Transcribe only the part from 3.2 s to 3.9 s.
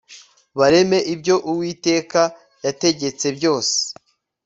byose